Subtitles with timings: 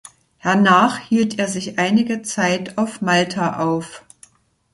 [0.39, 4.03] Hernach hielt er sich einige Zeit auf Malta auf.